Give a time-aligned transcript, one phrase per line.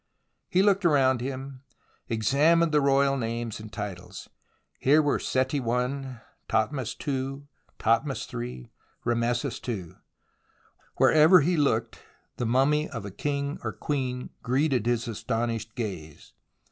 [0.49, 1.61] He looked around him,
[2.09, 4.27] examined the royal names and titles.
[4.79, 7.43] Here were Seti i, Thothmes ii,
[7.77, 8.71] Thothmes iii,
[9.05, 9.93] Rameses ii.
[10.95, 11.99] Wherever he looked
[12.37, 16.33] the mummy of a king or queen greeted his astonished gaze.